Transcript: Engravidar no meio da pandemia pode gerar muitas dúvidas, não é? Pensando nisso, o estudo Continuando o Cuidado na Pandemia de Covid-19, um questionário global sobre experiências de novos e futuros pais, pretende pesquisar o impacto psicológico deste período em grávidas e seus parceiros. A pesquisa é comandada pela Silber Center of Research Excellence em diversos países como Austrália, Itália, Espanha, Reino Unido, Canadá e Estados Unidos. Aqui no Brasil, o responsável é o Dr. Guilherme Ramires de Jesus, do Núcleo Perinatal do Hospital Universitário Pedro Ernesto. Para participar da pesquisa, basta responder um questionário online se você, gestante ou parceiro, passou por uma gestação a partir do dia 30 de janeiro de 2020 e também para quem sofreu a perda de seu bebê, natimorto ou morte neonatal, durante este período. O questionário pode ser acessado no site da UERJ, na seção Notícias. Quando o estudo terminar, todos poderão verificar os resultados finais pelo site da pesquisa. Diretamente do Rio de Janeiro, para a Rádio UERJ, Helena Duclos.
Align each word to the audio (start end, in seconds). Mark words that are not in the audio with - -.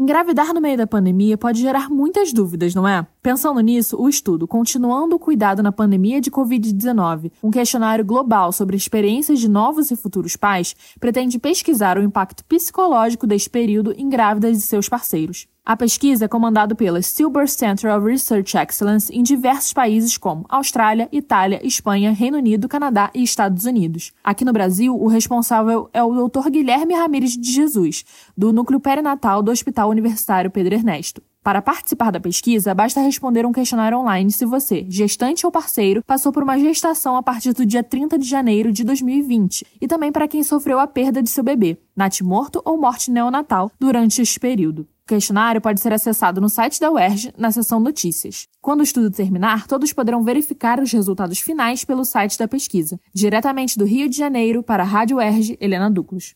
Engravidar 0.00 0.54
no 0.54 0.60
meio 0.60 0.76
da 0.76 0.86
pandemia 0.86 1.36
pode 1.36 1.60
gerar 1.60 1.90
muitas 1.90 2.32
dúvidas, 2.32 2.72
não 2.72 2.86
é? 2.86 3.04
Pensando 3.20 3.58
nisso, 3.58 4.00
o 4.00 4.08
estudo 4.08 4.46
Continuando 4.46 5.16
o 5.16 5.18
Cuidado 5.18 5.60
na 5.60 5.72
Pandemia 5.72 6.20
de 6.20 6.30
Covid-19, 6.30 7.32
um 7.42 7.50
questionário 7.50 8.04
global 8.04 8.52
sobre 8.52 8.76
experiências 8.76 9.40
de 9.40 9.48
novos 9.48 9.90
e 9.90 9.96
futuros 9.96 10.36
pais, 10.36 10.76
pretende 11.00 11.36
pesquisar 11.36 11.98
o 11.98 12.02
impacto 12.04 12.44
psicológico 12.44 13.26
deste 13.26 13.50
período 13.50 13.92
em 13.98 14.08
grávidas 14.08 14.58
e 14.58 14.60
seus 14.60 14.88
parceiros. 14.88 15.48
A 15.68 15.76
pesquisa 15.76 16.24
é 16.24 16.28
comandada 16.28 16.74
pela 16.74 17.02
Silber 17.02 17.46
Center 17.46 17.94
of 17.94 18.06
Research 18.06 18.56
Excellence 18.56 19.14
em 19.14 19.22
diversos 19.22 19.74
países 19.74 20.16
como 20.16 20.46
Austrália, 20.48 21.10
Itália, 21.12 21.60
Espanha, 21.62 22.10
Reino 22.10 22.38
Unido, 22.38 22.66
Canadá 22.66 23.10
e 23.14 23.22
Estados 23.22 23.66
Unidos. 23.66 24.14
Aqui 24.24 24.46
no 24.46 24.52
Brasil, 24.54 24.98
o 24.98 25.06
responsável 25.08 25.90
é 25.92 26.02
o 26.02 26.26
Dr. 26.26 26.48
Guilherme 26.48 26.94
Ramires 26.94 27.36
de 27.36 27.52
Jesus, 27.52 28.02
do 28.34 28.50
Núcleo 28.50 28.80
Perinatal 28.80 29.42
do 29.42 29.50
Hospital 29.50 29.90
Universitário 29.90 30.50
Pedro 30.50 30.74
Ernesto. 30.74 31.20
Para 31.42 31.60
participar 31.60 32.10
da 32.10 32.18
pesquisa, 32.18 32.74
basta 32.74 33.02
responder 33.02 33.44
um 33.44 33.52
questionário 33.52 33.98
online 33.98 34.32
se 34.32 34.46
você, 34.46 34.86
gestante 34.88 35.44
ou 35.44 35.52
parceiro, 35.52 36.02
passou 36.02 36.32
por 36.32 36.42
uma 36.42 36.58
gestação 36.58 37.14
a 37.14 37.22
partir 37.22 37.52
do 37.52 37.66
dia 37.66 37.82
30 37.82 38.18
de 38.18 38.26
janeiro 38.26 38.72
de 38.72 38.82
2020 38.84 39.66
e 39.82 39.86
também 39.86 40.10
para 40.10 40.28
quem 40.28 40.42
sofreu 40.42 40.78
a 40.78 40.86
perda 40.86 41.22
de 41.22 41.28
seu 41.28 41.44
bebê, 41.44 41.78
natimorto 41.94 42.62
ou 42.64 42.78
morte 42.78 43.10
neonatal, 43.10 43.70
durante 43.78 44.22
este 44.22 44.40
período. 44.40 44.88
O 45.08 45.16
questionário 45.16 45.58
pode 45.58 45.80
ser 45.80 45.90
acessado 45.90 46.38
no 46.38 46.50
site 46.50 46.78
da 46.78 46.90
UERJ, 46.90 47.32
na 47.38 47.50
seção 47.50 47.80
Notícias. 47.80 48.46
Quando 48.60 48.80
o 48.80 48.82
estudo 48.82 49.10
terminar, 49.10 49.66
todos 49.66 49.90
poderão 49.90 50.22
verificar 50.22 50.78
os 50.80 50.92
resultados 50.92 51.38
finais 51.38 51.82
pelo 51.82 52.04
site 52.04 52.38
da 52.38 52.46
pesquisa. 52.46 53.00
Diretamente 53.14 53.78
do 53.78 53.86
Rio 53.86 54.06
de 54.06 54.18
Janeiro, 54.18 54.62
para 54.62 54.82
a 54.82 54.86
Rádio 54.86 55.16
UERJ, 55.16 55.56
Helena 55.62 55.90
Duclos. 55.90 56.34